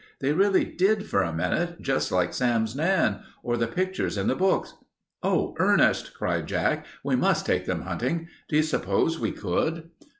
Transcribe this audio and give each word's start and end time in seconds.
They 0.19 0.33
really 0.33 0.65
did, 0.65 1.05
for 1.05 1.21
a 1.21 1.31
minute, 1.31 1.79
just 1.79 2.11
like 2.11 2.33
Sam's 2.33 2.75
Nan, 2.75 3.19
or 3.43 3.55
the 3.55 3.67
pictures 3.67 4.17
in 4.17 4.25
the 4.25 4.35
books." 4.35 4.73
"Oh, 5.21 5.53
Ernest," 5.59 6.15
cried 6.15 6.47
Jack, 6.47 6.87
"we 7.03 7.15
must 7.15 7.45
take 7.45 7.67
them 7.67 7.83
hunting. 7.83 8.27
Do 8.49 8.55
you 8.55 8.63
s'pose 8.63 9.19
we 9.19 9.31
could?" 9.31 9.91